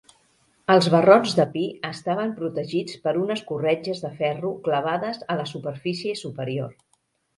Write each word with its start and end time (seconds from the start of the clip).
Els 0.75 0.85
barrots 0.93 1.33
de 1.39 1.43
pi 1.57 1.65
estaven 1.89 2.33
protegits 2.39 2.97
per 3.05 3.13
unes 3.25 3.43
corretges 3.51 4.01
de 4.07 4.11
ferro 4.23 4.55
clavades 4.69 5.21
a 5.35 5.37
la 5.43 5.47
superfície 5.55 6.17
superior. 6.27 6.75